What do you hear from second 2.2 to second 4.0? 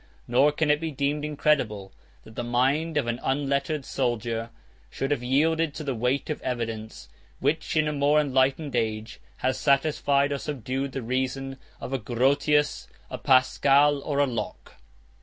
that the mind of an unlettered